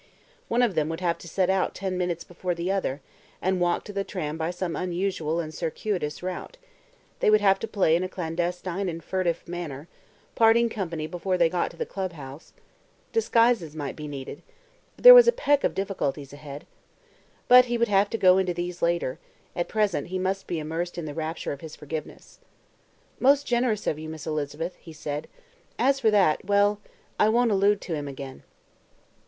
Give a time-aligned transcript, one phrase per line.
[0.47, 3.01] One of them would have to set out ten minutes before the other,
[3.39, 6.57] and walk to the tram by some unusual and circuitous route;
[7.19, 9.87] they would have to play in a clandestine and furtive manner,
[10.33, 12.51] parting company before they got to the club house;
[13.13, 14.37] disguises might be needful;
[14.97, 16.65] there was a peck of difficulties ahead.
[17.47, 19.19] But he would have to go into these later;
[19.55, 22.39] at present he must be immersed in the rapture of his forgiveness.
[23.19, 25.27] "Most generous of you, Miss Elizabeth," he said.
[25.77, 26.79] "As for that well,
[27.19, 28.41] I won't allude to him again."